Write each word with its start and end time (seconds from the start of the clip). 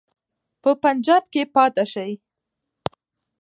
په 0.61 0.69
پنجاب 0.83 1.23
کې 1.33 1.43
پاته 1.55 1.83
شي. 1.93 2.11